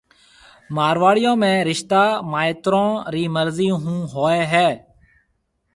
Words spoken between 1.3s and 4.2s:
۾ رشتہ مائيترون رِي مرضي ھون